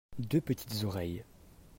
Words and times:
deux 0.17 0.41
petites 0.41 0.83
oreilles. 0.83 1.23